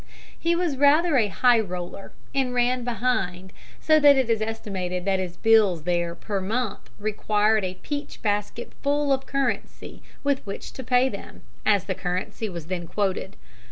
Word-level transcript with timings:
He 0.39 0.55
was 0.55 0.77
rather 0.77 1.17
a 1.17 1.27
high 1.27 1.59
roller, 1.59 2.11
and 2.33 2.55
ran 2.55 2.83
behind, 2.83 3.53
so 3.79 3.99
that 3.99 4.17
it 4.17 4.31
is 4.31 4.41
estimated 4.41 5.05
that 5.05 5.19
his 5.19 5.37
bills 5.37 5.83
there 5.83 6.15
per 6.15 6.41
month 6.41 6.89
required 6.97 7.63
a 7.63 7.75
peach 7.83 8.19
basket 8.23 8.71
full 8.81 9.13
of 9.13 9.27
currency 9.27 10.01
with 10.23 10.43
which 10.43 10.73
to 10.73 10.83
pay 10.83 11.07
them, 11.07 11.43
as 11.67 11.83
the 11.83 11.93
currency 11.93 12.49
was 12.49 12.65
then 12.65 12.87
quoted. 12.87 13.35